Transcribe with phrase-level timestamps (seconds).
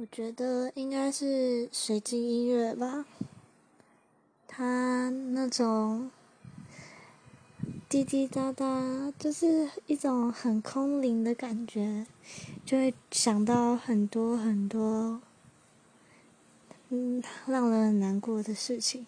[0.00, 3.04] 我觉得应该是水晶音乐吧，
[4.48, 6.10] 它那种
[7.86, 12.06] 滴滴答答，就是一种很空灵的感觉，
[12.64, 15.20] 就会想到很多很多，
[16.88, 19.06] 嗯，让人很难过的事情。